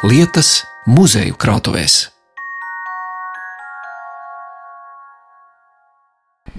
[0.00, 2.06] lietas muzeju krātuvēs.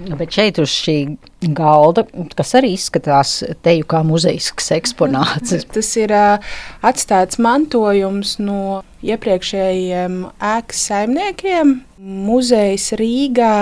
[0.02, 0.94] Bet šeit uz šī
[1.54, 2.04] galda,
[2.38, 3.34] kas arī izskatās
[3.66, 5.56] teju kā muzejisks eksponāts.
[5.74, 10.22] Tas ir atstāts mantojums no iepriekšējiem
[10.52, 11.76] ēkas saimniekiem.
[11.98, 13.54] Muzejs Rīgā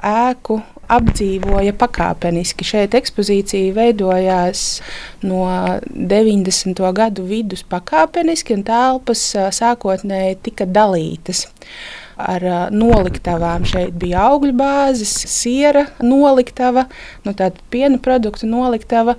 [0.00, 0.62] ēku
[0.96, 2.66] apdzīvoja pakāpeniski.
[2.66, 4.64] Šeit ekspozīcija veidojās
[5.26, 5.44] no
[5.90, 6.82] 90.
[6.96, 9.24] gadu vidus pakāpeniski, un telpas
[9.60, 11.46] sākotnēji tika dalītas
[12.20, 13.64] ar noliktavām.
[13.68, 16.86] Šeit bija augļu bāzes, siera noliktava,
[17.24, 19.16] no nu, piena produktu noliktava.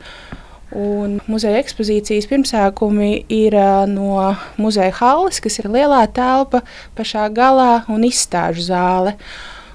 [0.71, 3.57] Un muzeja ekspozīcijas pirmsākumi ir
[3.91, 6.61] no muzeja halles, kas ir lielā telpa
[6.95, 9.17] pašā galā un izstāžu zāle.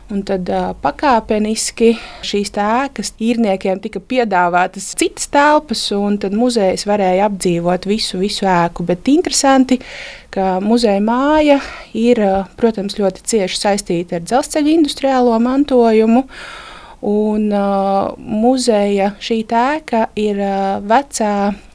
[0.06, 7.26] Un tad uh, pakāpeniski šīs ēkas īrniekiem tika piedāvātas citas telpas, un tad muzejs varēja
[7.26, 8.86] apdzīvot visu, visu ēku.
[8.86, 9.80] Bet interesanti,
[10.30, 11.58] ka muzeja māja
[11.90, 12.22] ir,
[12.54, 16.22] protams, ļoti cieši saistīta ar dzelzceļa industriālo mantojumu.
[17.06, 21.32] Un uh, muzeja šī ēka ir uh, vecā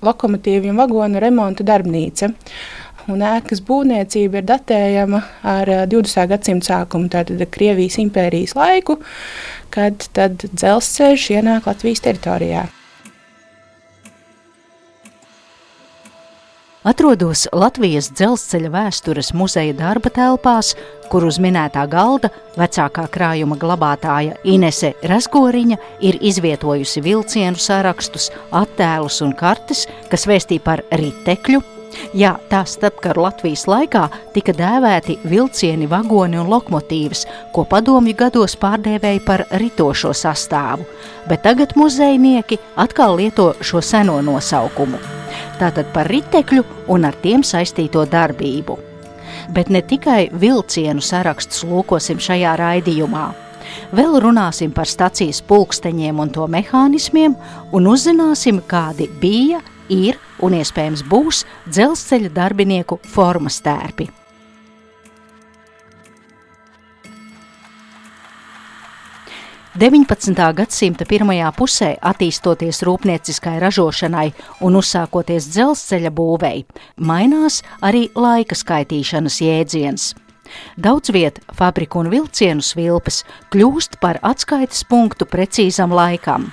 [0.07, 2.31] lokomotīvu un vagonu remonta darbnīca.
[2.31, 6.27] Uh, un ēkas būvniecība ir datējama ar 20.
[6.33, 8.99] gadsimta sākumu, tātad Krievijas impērijas laiku,
[9.73, 12.67] kad dzelzceļš ienāk Latvijas teritorijā.
[16.81, 20.71] Atrodos Latvijas dzelzceļa vēstures muzeja darba telpās,
[21.11, 25.77] kur uz minētā galda vecākā krājuma glabātāja Inese Rasgoriņa
[26.09, 31.61] ir izvietojusi vilcienu sarakstus, attēlus un kartes, kas vēstī par ritekļu,
[32.15, 37.25] Jā, tā starpkaru Latvijas laikā tika dēvēti vilcieni, vagoni un lokomotīvas,
[37.55, 40.87] ko padomju gados pārdēvēja par ritošo sastāvu,
[41.27, 44.99] bet tagad muzejnieki atkal lieto šo seno nosaukumu.
[45.59, 48.77] Tātad par ritekļu un ar tiem saistīto darbību.
[49.51, 53.29] Bet ne tikai vilcienu sarakstus lūkosim šajā raidījumā.
[53.95, 57.35] Vēl runāsim par stacijas pulksteņiem un to mehānismiem,
[57.71, 64.09] un uzzināsim, kādi bija, ir un iespējams būs dzelzceļa darbinieku formas tērpi.
[69.71, 74.25] Deviņpadsmitā gadsimta pirmajā pusē, attīstoties rūpnieciskai ražošanai
[74.67, 76.65] un uzsākoties dzelzceļa būvei,
[76.99, 80.09] mainās arī laika skaitīšanas jēdziens.
[80.75, 83.21] Daudz vietā fabriku un vilcienu svilpes
[83.53, 86.49] kļūst par atskaites punktu precīzam laikam.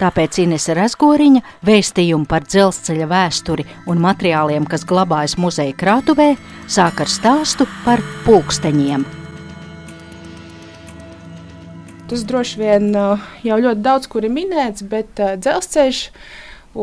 [0.00, 6.32] Tāpēc Inese Razgoriņa vēstījumu par dzelzceļa vēsturi un materiāliem, kas glabājas muzeja krātuvē,
[6.66, 9.04] sāk ar stāstu par pulksteņiem.
[12.10, 16.02] Tas droši vien uh, jau ļoti daudz kur ir minēts, bet uh, dzelzceļš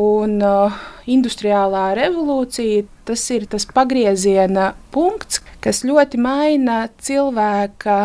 [0.02, 7.98] un uh, industriālā revolūcija tas ir tas pagrieziena punkts, kas ļoti maina cilvēka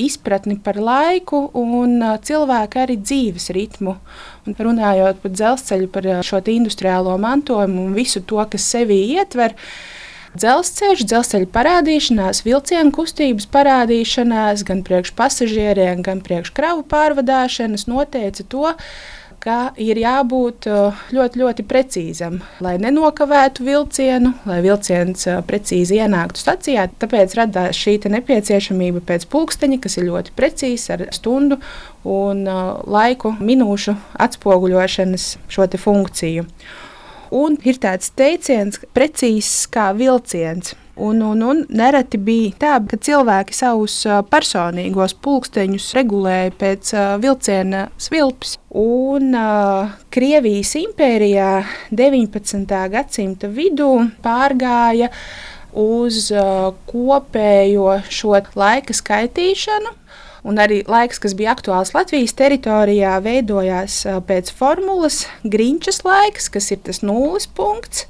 [0.00, 3.96] izpratni par laiku un cilvēka arī dzīves ritmu.
[4.44, 9.56] Un runājot par dzelzceļu, par šo industriālo mantojumu un visu to, kas sevī ietver.
[10.34, 18.72] Dzelzceļš, dzelzceļa parādīšanās, vilcienu kustības parādīšanās, gan priekš pasažieriem, gan priekš kravu pārvadāšanas noteica to,
[19.44, 26.40] ka ir jābūt uh, ļoti, ļoti precīzam, lai nenokavētu vilcienu, lai vilciens uh, precīzi ienāktu
[26.40, 26.86] stacijā.
[27.02, 31.60] Tāpēc radās šī nepieciešamība pēc pulksteņa, kas ir ļoti precīzs ar stundu
[32.08, 36.46] un uh, laiku minūšu atspoguļošanas šo funkciju.
[37.34, 40.76] Un ir tāds teiciens, precīzs kā vilciens.
[40.96, 43.96] Un, un, un nereti bija tā, ka cilvēki savus
[44.30, 48.54] personīgos pulksteņus regulēja pēc uh, vilciena svilpes.
[48.78, 52.78] Un uh, Krievijas impērijā 19.
[52.94, 53.90] gadsimta vidū
[54.22, 55.10] pārgāja
[55.74, 59.96] uz uh, kopējo šo laika skaitīšanu.
[60.46, 66.84] Un arī laiks, kas bija aktuāls Latvijas teritorijā, veidojās pēc formulas Grīņķis laiks, kas ir
[66.86, 68.04] tas nulles punkts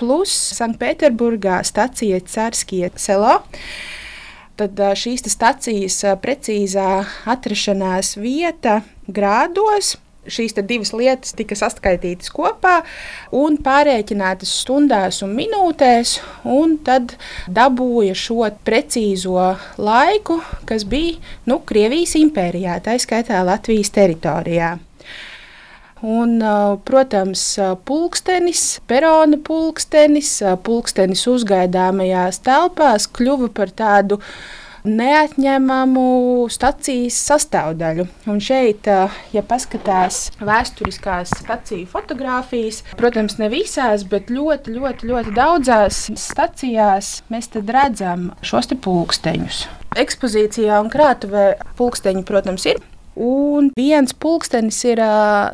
[0.00, 3.40] plus Sanktpēterburgā stacija Cārskie selo.
[4.60, 6.90] Tad šīs stacijas precīzā
[7.32, 9.96] atrašanās vieta grādos
[10.28, 12.80] šīs divas lietas tika saskaitītas kopā
[13.36, 17.16] un pārreikinātas stundās un minūtēs, un tad
[17.48, 21.18] dabūja šo precīzo laiku, kas bija
[21.48, 24.76] nu, Krievijas impērijā, tā skaitā Latvijas teritorijā.
[26.00, 26.38] Un,
[26.88, 27.42] protams,
[27.84, 34.16] pulkstenis, perona pulkstenis, pulkstenis uzgaidāmajās telpās kļuva par tādu
[34.88, 36.04] neatņemamu
[36.48, 38.06] stacijas sastāvdaļu.
[38.32, 38.88] Un šeit,
[39.34, 47.52] ja paskatās vēsturiskās staciju fotogrāfijas, protams, ne visās, bet ļoti, ļoti, ļoti daudzās stacijās mēs
[47.60, 49.66] redzam šos pulksteņus.
[50.00, 52.80] Ekspozīcijā un krātuvē pulksteņi, protams, ir.
[53.18, 55.00] Un viens pulkstenis ir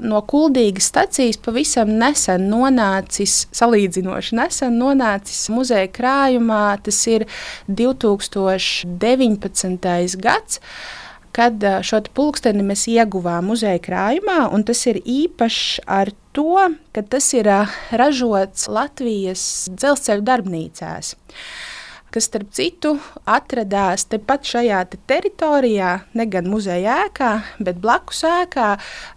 [0.04, 6.78] no Kuldīgas stācijas pavisam nesen nonācis, salīdzinoši nesen nonācis muzeja krājumā.
[6.84, 7.26] Tas ir
[7.68, 10.16] 2019.
[10.20, 10.60] gads
[11.36, 14.48] kad šo pulksteni mēs ieguvām muzeja krājumā.
[14.68, 16.56] Tas ir īpašs ar to,
[16.96, 17.44] ka tas ir
[17.92, 21.12] ražots Latvijas dzelzceļa darbnīcās
[22.16, 22.94] kas, starp citu,
[23.28, 28.70] atradās tepat šajā te teritorijā, ne gan muzeja ēkā, bet blakus ēkā,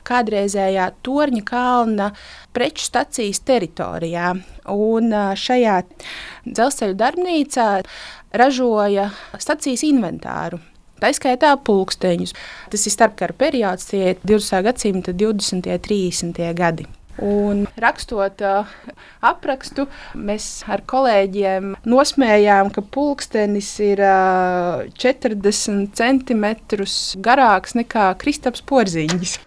[0.07, 2.09] kādreizējā Torņa kalna
[2.55, 4.33] preču stacijas teritorijā.
[4.75, 5.79] Un šajā
[6.43, 7.69] dzelzceļa darbnīcā
[8.35, 9.09] ražoja
[9.39, 10.59] stacijas inventāru.
[10.99, 12.35] Tā izskaitā pulksteņus.
[12.73, 14.63] Tas ir starpkara periods, tie ir 20.
[14.67, 15.55] gadsimta 20.
[15.55, 16.47] un 30.
[16.59, 16.89] gadi.
[17.25, 18.69] Un rakstot uh,
[19.25, 26.47] aprakstu, mēs ar kolēģiem nosmējām, ka pulkstenis ir uh, 40 cm
[27.25, 29.37] garāks nekā Kristaps porziņš.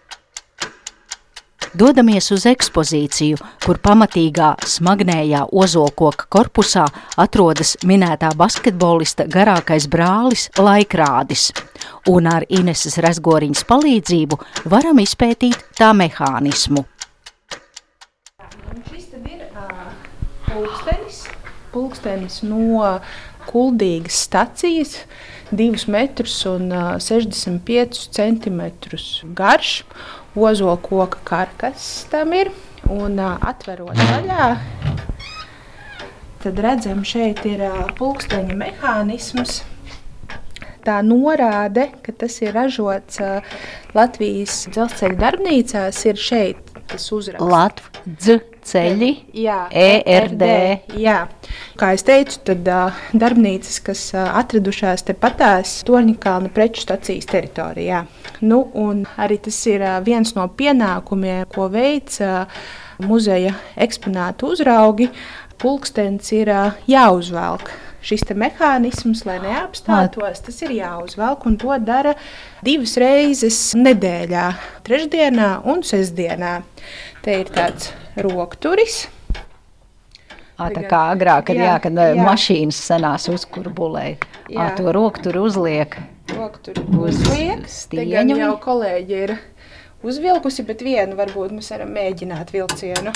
[1.72, 6.84] Dodamies uz ekspozīciju, kur pamatīgā smagnējā ozolkoka korpusā
[7.16, 11.48] atrodas minētā basketbolista garākais brālis Laikrādis,
[12.12, 16.84] un ar Ineses Resgoriņas palīdzību varam izpētīt tā mehānismu.
[20.52, 21.22] Pulkstenis,
[21.72, 22.98] pulkstenis no
[23.48, 24.96] kuldīgas stacijas,
[25.52, 26.70] 2 metrus un
[27.02, 29.06] 65 centimetrus
[29.36, 29.82] garš.
[30.32, 32.48] Ozola koka karkas tam ir
[32.88, 34.46] un atverot vaļā.
[36.42, 37.60] Tad redzam, šeit ir
[37.98, 39.60] pulksteņa mehānisms.
[40.82, 43.20] Tā norāde, ka tas ir ražots
[43.94, 46.72] Latvijas dzelzceļa darbnīcās, ir šeit.
[46.90, 50.44] Tas uzraksts Latvijas ceļi, jā, ERD.
[51.00, 51.18] Jā.
[51.80, 58.04] Kā jau teicu, tad uh, darbnīcas, kas uh, atradušās tepatās Torņakalna preču stacijas teritorijā.
[58.42, 58.64] Nu,
[59.16, 62.66] arī tas ir uh, viens no pienākumiem, ko veic uh,
[63.02, 65.10] muzeja eksponātu uzraugi.
[65.62, 67.70] Pulkstenis ir uh, jāuzvelk
[68.02, 71.46] šis mehānisms, lai neapstātos, tas ir jāuzvelk.
[71.46, 72.16] Un to dara
[72.66, 74.48] divas reizes nedēļā,
[74.86, 76.58] trešdienā un sestdienā.
[77.22, 79.04] Te ir tāds rokturis.
[80.58, 82.18] À, tā kā agrāk, kad, jā, jā, kad jā.
[82.18, 84.18] mašīnas senās uzkurbulēja,
[84.74, 85.94] to rokturi uzliek.
[86.34, 87.62] Rokturi uzliek.
[87.70, 88.40] Stieņu.
[88.42, 89.36] Jau kolēģi ir
[90.02, 93.14] uzvilkusi, bet vienu varbūt mēs varam mēģināt vilcienu.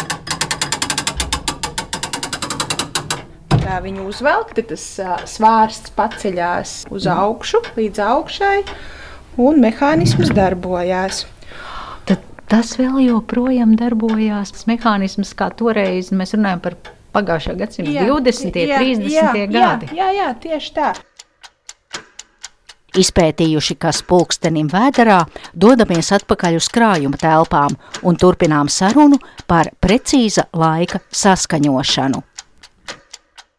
[3.58, 8.60] Tā viņu uzvelk, tad tas uh, svārsts paceļās uz augšu, līdz augšai,
[9.42, 11.24] un mehānisms darbojās
[12.50, 14.54] tas vēl joprojām darbojās.
[14.54, 16.78] Tas mehānisms, kā toreiz mēs runājam par
[17.16, 18.46] pagājušā gadsimta jā, 20.
[18.46, 19.12] un 30.
[19.12, 19.90] Jā, gadi.
[19.96, 20.94] Jā, jā, tieši tā.
[22.96, 25.18] Izpētījuši, kas pulkstenim vēderā,
[25.52, 27.76] dodamies atpakaļ uz krājuma telpām
[28.08, 29.18] un turpinām sarunu
[29.50, 32.22] par precīza laika saskaņošanu.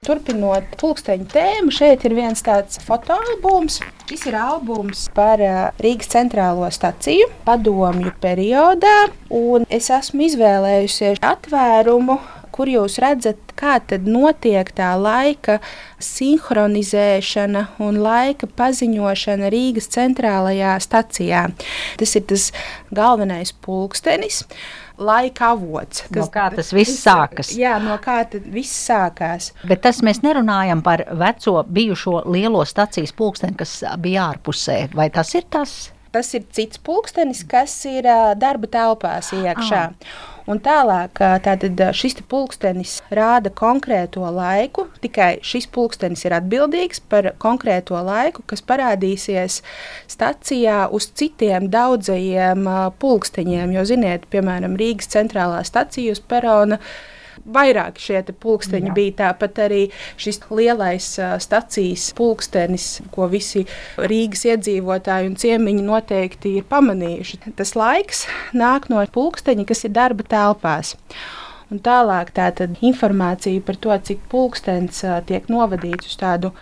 [0.08, 3.82] Turpinot pulksteņu tēmu, šeit ir viens tāds fotoalbums.
[4.08, 5.42] Šis ir albums par
[5.84, 12.16] Rīgas centrālo staciju padomju periodā, un es esmu izvēlējusies atvērumu,
[12.56, 15.60] kur jūs redzat, kā tad notiek tā laika
[16.02, 21.48] sinhronizēšana un laika paziņošana Rīgas centrālajā stacijā.
[22.00, 22.50] Tas ir tas
[22.96, 24.46] galvenais pulkstenis
[24.98, 26.06] laika avots.
[26.08, 27.52] Kas, no kā tas viss sākas?
[27.58, 29.52] Jā, no kā tas viss sākās.
[29.68, 34.88] Bet tas mēs nerunājam par veco bijušo lielo stacijas pulksteni, kas bija ārpusē.
[34.98, 35.78] Vai tas ir tas?
[36.16, 38.08] Tas ir cits pulkstenis, kas ir
[38.40, 39.84] darba telpās iekšā.
[39.92, 40.18] Ah.
[40.48, 48.00] Un tālāk tātad šis pulkstenis rāda konkrēto laiku, tikai šis pulkstenis ir atbildīgs par konkrēto
[48.00, 49.60] laiku, kas parādīsies
[50.08, 52.64] stacijā uz citiem daudzajiem
[53.04, 53.76] pulksteņiem.
[53.76, 56.80] Jo, ziniet, piemēram, Rīgas centrālā stacija uz perona
[57.46, 58.96] vairāk šie pulksteņi Jā.
[58.96, 59.16] bija.
[59.22, 59.82] Tāpat arī
[60.20, 61.08] šis lielais
[61.44, 63.66] stacijas pulkstenis, ko visi
[63.98, 67.42] Rīgas iedzīvotāji un ciemiņi noteikti ir pamanījuši.
[67.58, 68.26] Tas laiks
[68.58, 70.96] nāk no pulksteņa, kas ir darba telpās.
[71.68, 72.48] Un tālāk tā
[72.86, 76.54] informācija par to, cik pulkstenis tiek novadīts uz tādu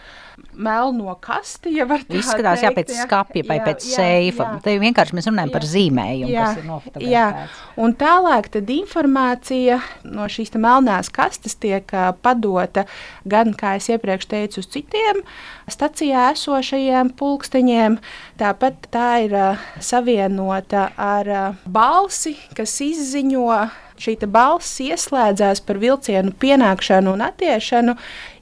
[0.58, 4.48] melno kasti, ja Izskatās, jā, pēc skapja vai pēc seifa.
[4.64, 5.56] Te vienkārši mēs runājam Jā.
[5.56, 7.62] par zīmējumu, Jā, kas ir Jā, nofotografēts.
[7.86, 12.86] un tālāk tad informācija no šīs te melnās kastes tiek ā, padota
[13.26, 15.24] gan, kā es iepriekš teicu, uz citiem
[15.72, 17.98] stacijā esošajiem pulksteņiem.
[18.42, 19.48] Tāpat tā ir ā,
[19.84, 23.50] savienota ar ā, balsi, kas izziņo.
[23.96, 27.94] Šī balss ieslēdzās par vilcienu pienākšanu un attiešanu,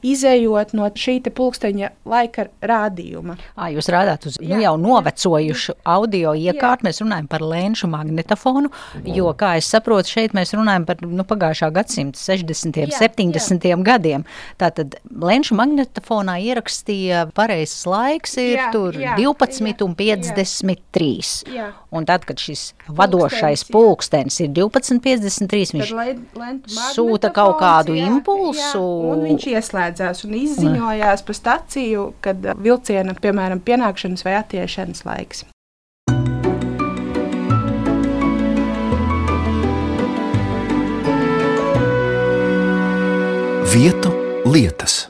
[0.03, 3.37] izējot no šī te pulksteņa laika rādījuma.
[3.55, 6.87] Ā, jūs rādāt uz nu, Jā, jau jā, novecojušu audio iekārtu.
[6.87, 8.71] Mēs runājam par lēnšu magnetofonu,
[9.07, 12.83] jo, kā es saprotu, šeit mēs runājam par nu, pagājušā gadsimta 60.
[12.83, 13.69] un Jā, 70.
[13.87, 14.25] gadiem.
[14.61, 21.45] Tātad lēnšu magnetofonā ierakstīja pareizs laiks ir Jā, tur jā, 12 jā, un 53.
[21.53, 21.69] Jā.
[21.93, 23.69] Un tad, kad šis vadošais jā.
[23.73, 28.59] pulkstenis ir 12,53, viņš Tad len- lentu sūta kaut kādu jā, impulsu.
[28.73, 29.45] Jā, un viņš
[29.93, 35.45] ieslēdzās un izziņojās pa staciju, kad uh, vilciena, piemēram, pienākšanas vai attiešanas laiks.
[43.73, 44.11] Vietu
[44.45, 45.09] lietas.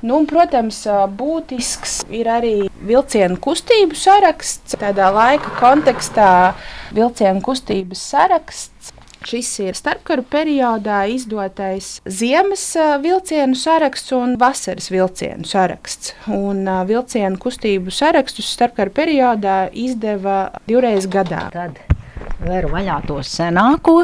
[0.00, 4.76] Nu, un, protams, ā, būtisks ir arī vilcienu kustību saraksts.
[4.78, 6.54] Tādā laika kontekstā
[6.94, 8.92] vilcienu kustības saraksts.
[9.26, 12.62] Šis ir starpkara periodā izdotais ziemas
[13.02, 16.14] vilcienu saraksts un vasaras vilcienu saraksts.
[16.30, 21.48] Un vilcienu kustību sarakstus starpkara periodā izdeva divreiz gadā.
[21.54, 21.80] Tad
[22.44, 23.98] veru vaļā to senāko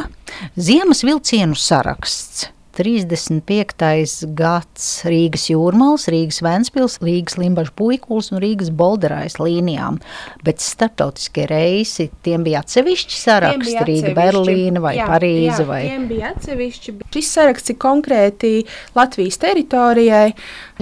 [0.59, 2.49] ziemas vilcienu saraksts.
[2.75, 4.27] 35.
[4.35, 10.01] gads Rīgas jūrmālas, Rīgas Vēnspils, Rīgas Limbaģa puikuls un Rīgas bolderais līnijām.
[10.47, 13.21] Bet starptautiskie reisi, tiem bija atsevišķi
[13.63, 14.15] bija Rīga.
[14.19, 16.97] Berlīna vai Jā, Parīze jā, vai Tiem bija atsevišķi.
[17.15, 18.55] Šis saraksts ir konkrēti
[18.97, 20.33] Latvijas teritorijai.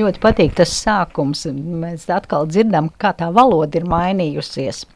[0.01, 1.45] Ļoti patīk tas sākums.
[1.53, 4.87] Mēs atkal dzirdam, kā tā valoda ir mainījusies.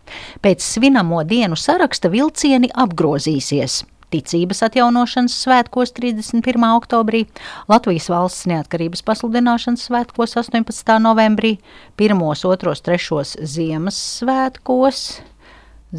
[0.45, 3.83] Pēc svinamo dienu saraksta vilcieni apgrozīsies.
[4.15, 6.63] Ticības atjaunošanas svētkos 31.
[6.77, 7.25] oktobrī,
[7.67, 10.99] Latvijas valsts neatkarības pasludināšanas svētkos 18.
[11.03, 11.57] novembrī,
[11.99, 15.03] 1, 2, 3 Ziemassvētkos,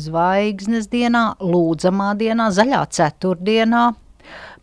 [0.07, 3.89] Zvaigznes dienā, Lūdzamā dienā, Zaļā ceturtdienā,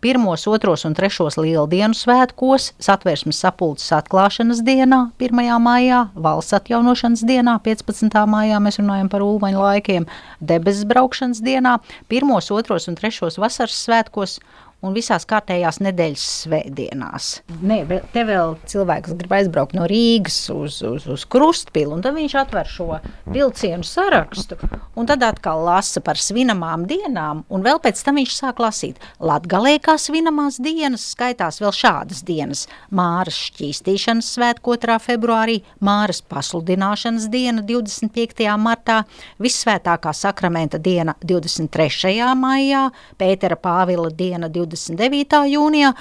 [0.04, 5.40] pirmos, otros un trešos lieldienu svētkos, satversmes sapulces atklāšanas dienā, 1.
[5.64, 8.18] maijā, valsts atjaunošanas dienā, 15.
[8.28, 10.08] maijā, mēs runājam par ulmaņu laikiem,
[10.44, 11.78] debesis braukšanas dienā,
[12.12, 14.36] pirmos, otros un trešos vasaras svētkos
[14.84, 17.30] un visās kārtējās nedēļas svētdienās.
[17.64, 17.80] Nē,
[18.12, 22.68] te vēl cilvēks grib aizbraukt no Rīgas uz, uz, uz Krustpilu, un tad viņš atver
[22.68, 22.98] šo
[23.32, 24.58] vilcienu sarakstu,
[24.98, 29.00] un tad atkal lasa par svinamām dienām, un vēl pēc tam viņš sāk lasīt.
[29.24, 32.66] Latgalē kā svinamās dienas skaitās vēl šādas dienas.
[32.94, 34.98] Māras šķīstīšanas svētku 2.
[35.02, 38.46] februārī, Māras pasludināšanas diena 25.
[38.60, 39.02] martā,
[39.42, 42.14] Vissvētākā sakramenta diena 23.
[42.38, 42.86] maijā,
[43.20, 45.44] Pētera Pāvila diena 29.
[45.54, 45.92] jūnijā,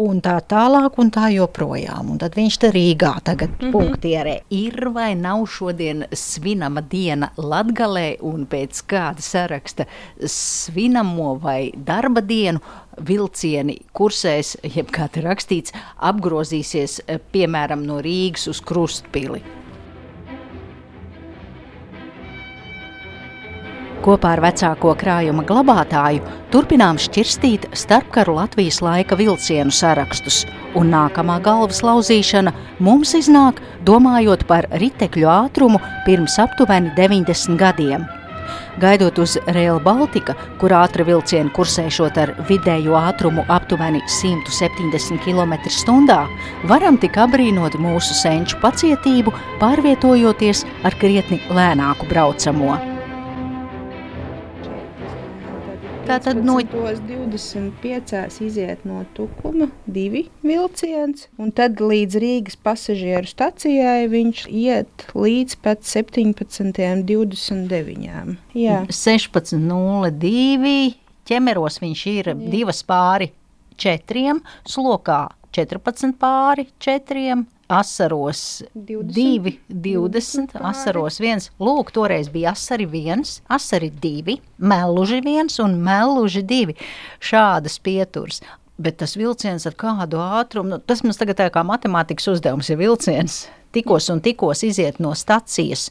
[0.00, 2.12] un tā tālāk, un tā joprojām.
[2.12, 3.72] Un tad viņš te Rīgā tagad mm -hmm.
[3.72, 4.40] punktierē.
[4.50, 9.84] Ir vai nav šodien svinama diena Latgalē, un pēc kāda saraksta
[10.24, 12.60] svinamo vai darba dienu
[12.98, 19.59] vilcieni kursēs, jeb kā te rakstīts, apgrozīsies, eh, piemēram, no Rīgas uz Krustpili.
[24.00, 31.82] Kopā ar vecāko krājuma glabātāju turpinām šķirstīt starpkaru Latvijas laika vilcienu sarakstus, un nākamā galvas
[31.84, 38.06] lauzīšana mums iznāk domājot par ritekļu ātrumu pirms aptuveni 90 gadiem.
[38.80, 46.16] Gaidot uz Rail Baltica, kur ātri vilcieni kursēšot ar vidējo ātrumu aptuveni 170 km/h,
[46.72, 52.78] varam tik apbrīnot mūsu senču pacietību, pārvietojoties ar krietni lēnāku braucamo.
[56.10, 58.42] Tātad no- 25.
[58.42, 65.86] iziet no Tukuma divi vilciens, un tad līdz Rīgas pasažieru stacijai viņš iet līdz pat
[65.86, 68.34] 17.29.
[68.58, 70.98] Jā, 16.02.
[71.30, 73.30] ķemeros viņš ir divas pāri
[73.78, 77.46] četriem, slokā 14 pāri četriem.
[77.70, 80.64] Asaros 2, 20, pāri.
[80.72, 81.50] asaros 1.
[81.62, 86.74] Lūk, toreiz bija asari 1, asari 2, meluži 1 un meluži 2.
[87.22, 88.42] Šādas pieturas.
[88.80, 92.78] Bet tas vilciens ar kādu ātrumu, nu, tas mums tagad tā kā matemātikas uzdevums, ja
[92.80, 93.44] vilciens
[93.76, 95.90] tikos un tikos iziet no stacijas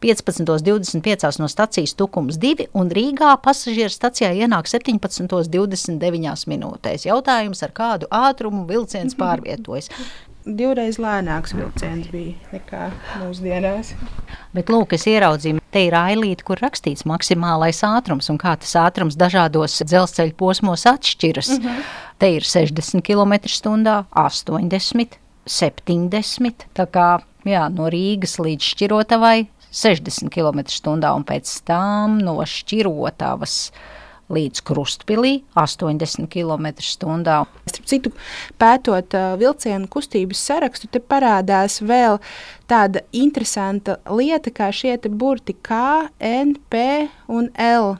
[0.00, 7.06] 15.25 no stacijas Tukums 2 un Rīgā pasažieru stacijā ienāk 17.29 minūtēs.
[7.08, 9.90] Jautājums, ar kādu ātrumu vilciens pārvietojas.
[10.44, 12.88] Divreiz lēnāks vilciens bija nekā
[13.20, 13.92] mūsdienās.
[14.56, 19.18] Bet, lūk, es ieraudzīju, te ir ailīte, kur rakstīts maksimālais ātrums un kā tas ātrums
[19.18, 21.52] dažādos dzelzceļa posmos atšķiras.
[21.58, 21.82] Mm -hmm.
[22.18, 26.66] Te ir 60 km/h, 80, 70.
[26.74, 33.70] Tā kā jā, no Rīgas līdz Šķirotavai 60 km/h un pēc tam no Šķirotavas
[34.32, 37.46] līdz Krustpilī 80 km/h.
[37.68, 38.12] Starp citu,
[38.60, 42.20] pētot uh, vilcienu kustības sarakstu, te parādās vēl
[42.68, 47.96] tāda interesanta lieta, kā šie burti K, N, P un L.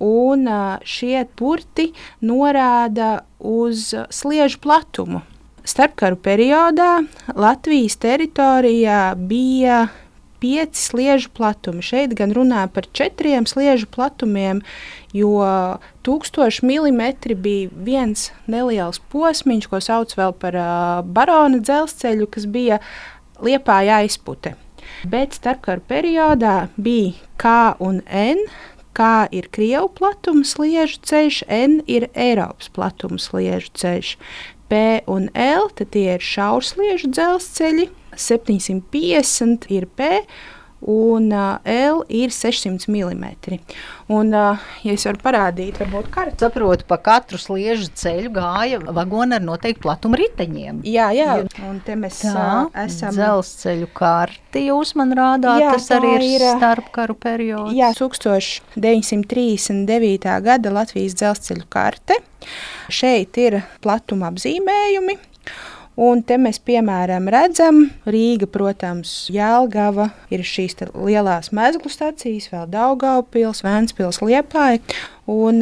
[0.00, 1.90] Un uh, šie burti
[2.22, 5.24] norāda uz sliežu platumu.
[5.60, 7.02] Starpkaru periodā
[7.36, 9.82] Latvijas teritorijā bija
[10.40, 11.84] pieci sliežu platumi.
[11.84, 14.62] Šeit gan runā par četriem sliežu platumiem,
[15.12, 15.44] jo
[16.06, 22.80] 1000 mm bija viens neliels posmiņš, ko sauc par uh, barona dzelzceļu, kas bija
[23.40, 24.56] liepāja aizpute.
[25.04, 28.44] Bet starpkara periodā bija K un N.
[28.92, 34.16] K ir Krievu platuma sliežu ceļš, N ir Eiropas platuma sliežu ceļš.
[34.70, 40.10] P un L tie ir šaursliežu dzelzceļi, 750 ir P
[40.80, 43.24] un uh, L ir 600 mm.
[44.06, 46.36] Un, uh, ja es varu parādīt, varbūt kartu.
[46.40, 50.80] Saprotu, pa katru sliežu ceļu gāja vagoni ar noteiktu platumu riteņiem.
[50.88, 51.34] Jā, jā.
[51.68, 53.12] un te mēs Tā, uh, esam.
[53.14, 57.74] Dzelzceļu karti jūs man rādāt, Jā, tas arī ir, ir, starpkaru periods.
[57.76, 60.40] Jā, 1939.
[60.48, 62.14] gada Latvijas dzelzceļu karte.
[62.90, 65.14] Šeit ir platuma apzīmējumi.
[66.00, 73.60] Un te mēs, piemēram, redzam, Rīga, protams, Jēlgava, ir šīs lielās mezglu stacijas, vēl Daugaupils,
[73.66, 74.80] Vēnspils, Liepāja.
[75.28, 75.60] Un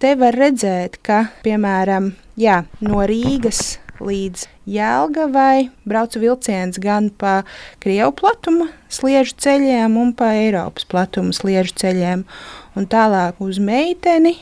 [0.00, 7.40] te var redzēt, ka, piemēram, jā, no Rīgas līdz Jēlgavai braucu vilciens gan pa
[7.82, 12.24] Krievu platuma sliežu ceļiem un pa Eiropas platuma sliežu ceļiem.
[12.76, 14.34] Un tālāk uz meiteni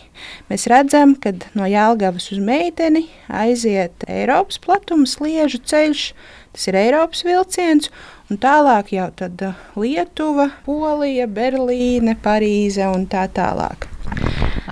[0.48, 6.08] mēs redzam, ka no Jēlgavas uz meiteni aiziet Eiropas platuma sliežu ceļš.
[6.54, 7.90] Tas ir Eiropas vilciens,
[8.30, 9.42] un tālāk jau tad
[9.74, 13.90] Lietuva, Polija, Berlīne, Parīze un tā tālāk.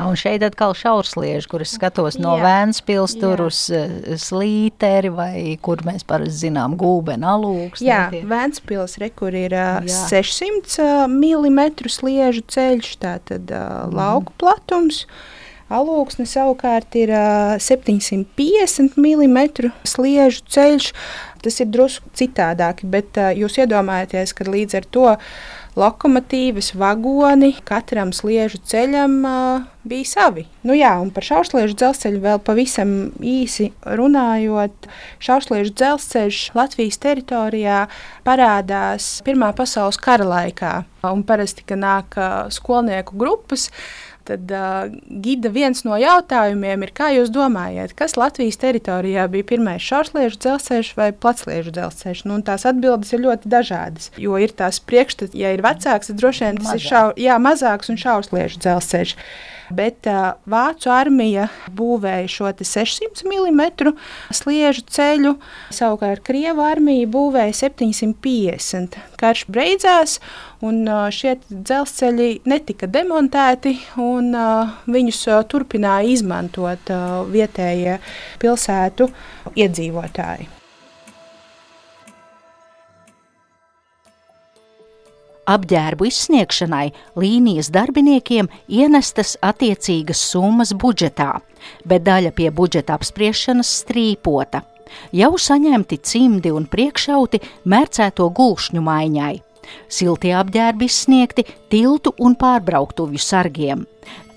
[0.00, 2.38] Un šeit atkal šaurslieži, kur es skatos no.
[2.40, 7.84] Vēnspils tur uz eh, slīteri vai kur mēs parasti zinām gūbeni alūks.
[7.84, 10.00] Jā, Vēnspils re, kur ir uh, Jā.
[10.08, 15.04] 600 mm sliežu ceļš, tātad uh, lauku platums.
[15.72, 20.92] Alūksne savukārt ir uh, 750 mm sliežu ceļš.
[21.42, 25.08] Tas ir drusku citādāk, bet uh, jūs iedomājaties, ka līdz ar to
[25.78, 30.44] lokomotīvas, vagoni katram sliežu ceļam uh, bija savi.
[30.66, 34.88] Nu, jā, un par šausliežu dzelzceļu vēl pavisam īsi runājot.
[35.22, 37.80] Šausliežu dzelzceļš Latvijas teritorijā
[38.26, 40.74] parādās Pirmā pasaules kara laikā.
[41.08, 42.18] Un parasti, kad nāk
[42.54, 43.70] skolnieku grupas,
[44.28, 44.92] Tad uh,
[45.24, 50.92] gida viens no jautājumiem ir, kā jūs domājat, kas Latvijas teritorijā bija pirmais šaursliežu dzelzceļš
[50.98, 52.24] vai platsliežu dzelzceļš?
[52.30, 54.12] Nu, tās atbildes ir ļoti dažādas.
[54.22, 56.78] Jo ir tās priekšstats, ja ir vecāks, tad droši vien tas Mazāk.
[56.78, 59.16] ir šau, jā, mazāks un šaursliežu dzelzceļš.
[59.72, 63.92] Bet uh, Vācu armija būvēja šo te 600 mm
[64.34, 65.34] sliežu ceļu,
[65.72, 68.98] savukārt Krievijas armija būvēja 750.
[69.20, 70.18] Karš beidzās,
[70.64, 78.00] un uh, šie dzelzceļi netika demontēti, un uh, viņus uh, turpināja izmantot uh, vietējie
[78.42, 79.10] pilsētu
[79.56, 80.61] iedzīvotāji.
[85.42, 91.40] Apģērbu izsniegšanai līnijas darbiniekiem ienestas attiecīgas summas budžetā,
[91.82, 94.62] bet daļa pie budžeta apspriešanas strīpota.
[95.10, 99.34] Jau saņemti cimdi un priekšauti mērcēto gulšņu maiņai.
[99.88, 103.86] Siltie apģērbi izsniegti tiltu un pārbrauktuvju sargiem.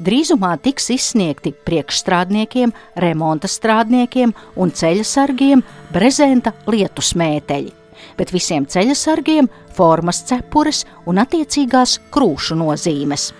[0.01, 5.63] Drīzumā tiks izsniegti priekšstrādniekiem, remonta strādniekiem un ceļa sargiem
[5.93, 7.73] brezenta lietu smēteļi,
[8.17, 13.31] bet visiem ceļa sargiem formas cepures un attiecīgās krūšu nozīmes.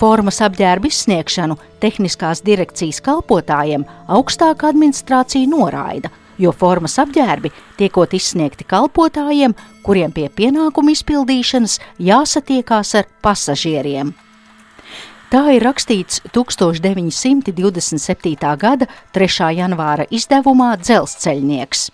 [0.00, 9.54] Formas apģērbu izsniegšanu tehniskās direkcijas kalpotājiem augstākā administrācija noraida, jo formas apģērbi tiekot izsniegti kalpotājiem,
[9.86, 14.14] kuriem pie pienākumu izpildīšanas jāsatiekās ar pasažieriem.
[15.34, 18.50] Tā ir rakstīts 1927.
[18.54, 18.86] gada
[19.16, 19.48] 3.
[19.56, 21.88] janvāra izdevumā Dzelzceļnieks.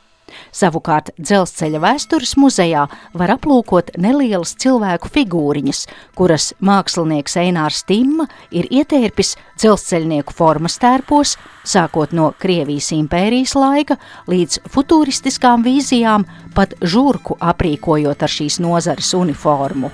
[0.55, 5.85] Savukārt dzelzceļa vēstures muzejā var aplūkot nelielas cilvēku figūriņas,
[6.19, 13.99] kuras mākslinieks Einārs Timma ir ietērpis dzelzceļnieku formas tērpos, sākot no Krievijas impērijas laika
[14.31, 19.91] līdz futūristiskām vīzijām, pat žurku aprīkojot ar šīs nozares uniformu.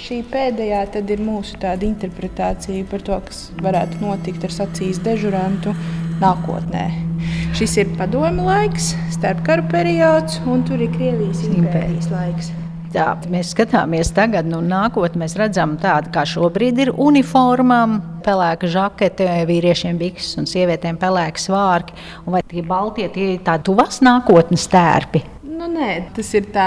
[0.00, 0.80] Šī pēdējā
[1.12, 5.74] ir mūsu interpretācija par to, kas varētu notikt ar sacīs dežurantu
[6.22, 7.09] nākotnē.
[7.56, 12.50] Šis ir padomu laiks, starpkaru periods, un tur ir Krievijas impērijas laiks.
[12.90, 19.28] Tā, mēs skatāmies tagad, nu, nākotnē mēs redzam tādu, kā šobrīd ir uniformām, pelēka žakete,
[19.50, 21.94] vīriešiem bikses un sievietēm pelēka svārki.
[22.26, 25.22] Vai tie baltie tie ir tādi tuvas nākotnes tērpi?
[25.60, 26.66] Nu, nē, tas ir tā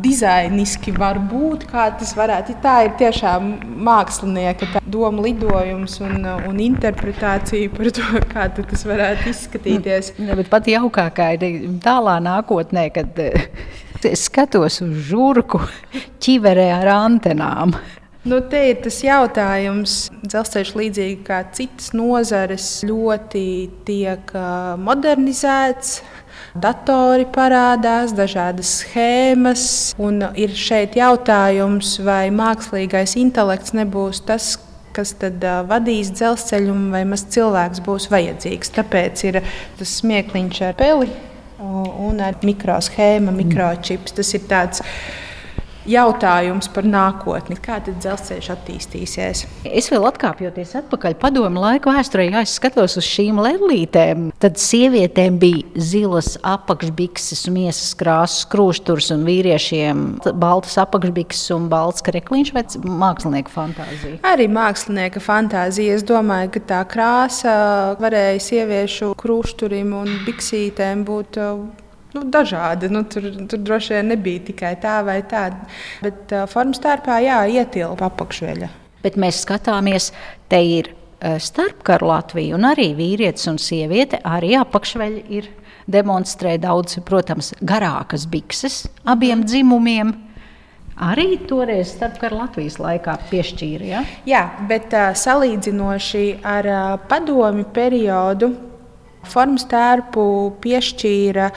[0.00, 2.54] dizainiski, var būt kā tas varētu.
[2.64, 3.50] Tā ir tiešām
[3.84, 10.14] mākslinieka doma lidojums un, un interpretācija par to, kā tas varētu izskatīties.
[10.22, 13.50] Nu, bet pat jaukākā ir tālā nākotnē, kad eh,
[14.00, 15.60] es skatos uz žurku
[16.24, 17.76] ķiverē ar antenām.
[18.24, 23.44] Nu, te ir tas jautājums, dzelzceļš līdzīgi kā citas nozares, ļoti
[23.84, 24.32] tiek
[24.78, 25.96] modernizēts
[26.54, 29.64] datori parādās, dažādas schēmas.
[30.36, 34.54] Ir šeit jautājums, vai mākslīgais intelekts nebūs tas,
[34.92, 38.72] kas tad uh, vadīs dzelzceļu, vai maz cilvēks būs vajadzīgs.
[38.76, 39.42] Tāpēc ir
[39.78, 41.12] tas smiekliņš ar peli
[41.62, 44.16] un ar mikroshēmu, mikročips.
[44.18, 44.82] Tas ir tāds
[45.88, 47.56] jautājums par nākotni.
[47.62, 49.44] Kā tad dzelzceļš attīstīsies?
[49.66, 55.38] Es vēl atkāpjoties atpakaļ padomu laiku vēsturē, ja es skatos uz šīm lēlītēm, tad sievietēm
[55.42, 60.04] bija zilas apakšbikses, miesas krāsas, krūšturs un vīriešiem
[60.40, 62.64] baltas apakšbikses un balts krekliņš vai
[63.02, 64.18] mākslinieka fantāzija?
[64.32, 65.98] Arī mākslinieka fantāzija.
[65.98, 67.54] Es domāju, ka tā krāsa
[68.02, 71.40] varēja sieviešu krūšturim un biksītēm būt
[72.14, 72.90] nu, dažādi.
[72.92, 75.48] Nu, tur, tur droši vien nebija tikai tā vai tā.
[76.04, 78.70] Bet uh, formas starpā jā, ietilpa apakšveļa.
[79.02, 80.10] Bet mēs skatāmies,
[80.52, 85.48] te ir uh, starpkaru Latvija, un arī vīrietis un sieviete arī apakšveļa ir
[85.90, 90.12] demonstrē daudz, protams, garākas bikses abiem dzimumiem.
[91.02, 93.86] Arī toreiz starpkara Latvijas laikā piešķīra.
[93.88, 94.02] Ja?
[94.28, 98.52] Jā, bet uh, salīdzinoši ar uh, padomi periodu
[99.26, 100.24] formas tērpu
[100.62, 101.48] piešķīra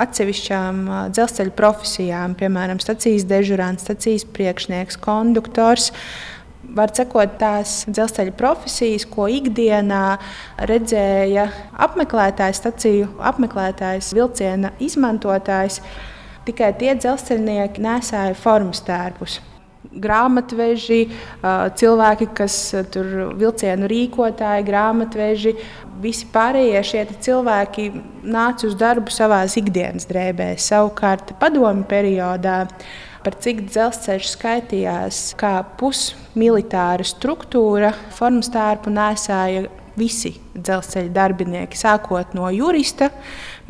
[0.00, 5.90] atsevišķām dzelzceļa profesijām, piemēram, stācijas dežurants, stācijas priekšnieks, konduktors.
[6.72, 10.16] Var sekot tās dzelzceļa profesijas, ko ikdienā
[10.70, 11.48] redzēja
[11.84, 15.82] apmeklētājs, staciju apmeklētājs, vilciena izmantotājs.
[16.46, 19.42] Tikai tie dzelzceļnieki nesāja formas tērpus
[19.92, 21.00] grāmatveži,
[21.78, 22.56] cilvēki, kas
[22.94, 25.54] tur vilcienu rīkotāji, grāmatveži,
[26.02, 27.88] visi pārējie šie cilvēki
[28.24, 30.70] nāca uz darbu savā ikdienas drēbēs.
[30.72, 32.64] Savukārt padomu periodā
[33.22, 42.48] par cik dzelzceļš skaitījās kā pusmilitāra struktūra, formas tārpu nesāja visi dzelzceļa darbinieki, sākot no
[42.54, 43.10] jurista,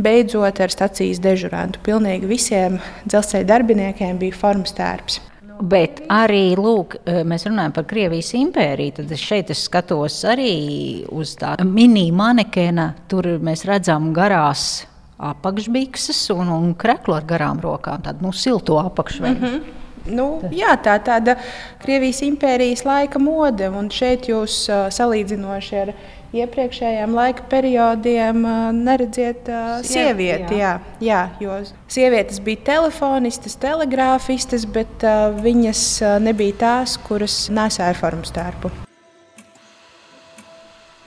[0.03, 1.83] beidzot ar stacijas dežurantu.
[1.85, 5.21] Pilnīgi visiem dzelzceļa darbiniekiem bija formas tērps.
[5.63, 8.97] Bet arī lūk, eh, mēs runājam par Krievijas impēriju.
[8.97, 12.89] Tad šeit es skatos arī uz tādu mini-manekēnu.
[13.09, 14.87] Tur mēs redzam garās
[15.23, 19.39] apakšbikses un, un kreklu ar garām rokām, tādu nu, silto apakšveļu.
[19.39, 19.79] Mm -hmm.
[20.11, 21.37] Nu, jā, tā ir tāda
[21.83, 25.93] Krievijas impērijas laika mode, un šeit jūs uh, salīdzinoši ar
[26.37, 28.45] iepriekšējiem laika periodiem
[28.79, 29.49] neredziet
[29.87, 30.61] sievieti.
[30.63, 30.77] Jā.
[31.03, 31.59] Jā, jo
[31.93, 35.05] sievietes bija telefonistas, telegrāfistas, bet
[35.43, 35.85] viņas
[36.25, 38.73] nebija tās, kuras nesāja formu stērpu.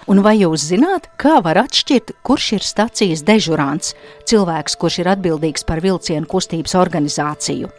[0.05, 3.95] Un vai jūs zināt, kā var atšķirt, kurš ir stācijas dežurants,
[4.29, 7.71] cilvēks, kurš ir atbildīgs par vilcienu kustības organizāciju?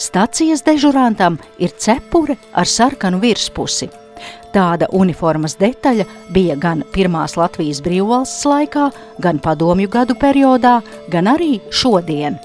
[0.00, 3.90] Stācijas dežurantam ir cepure ar sarkanu virspusi.
[4.54, 8.88] Tāda uniformas detaļa bija gan Pirmās Latvijas brīvvalsts laikā,
[9.20, 10.78] gan padomju gadu periodā,
[11.12, 12.38] gan arī šodien.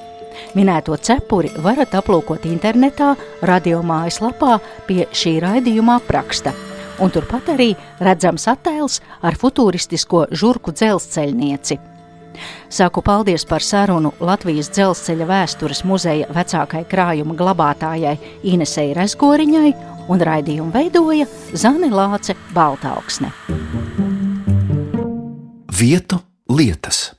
[0.58, 4.58] Minēto cepuri varat aplūkot internetā, radio mājaslapā
[4.88, 6.54] pie šī raidījuma apraksta.
[7.02, 7.72] Un turpat arī
[8.04, 11.93] redzams attēls ar futūristisko žurku dzelzceļnieci.
[12.70, 19.74] Saku paldies par sarunu Latvijas dzelzceļa vēstures muzeja vecākai krājuma glabātājai Inesei Rezgoriņai
[20.12, 23.32] un raidījumu veidoja Zane Lāce Baltāksne.
[25.80, 27.10] Vietu lietas.